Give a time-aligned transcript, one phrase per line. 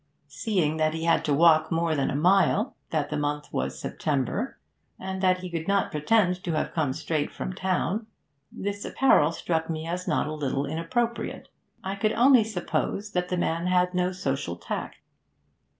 [0.27, 4.57] Seeing that he had to walk more than a mile, that the month was September,
[4.99, 8.07] and that he could not pretend to have come straight from town,
[8.51, 11.49] this apparel struck me as not a little inappropriate;
[11.83, 14.97] I could only suppose that the man had no social tact.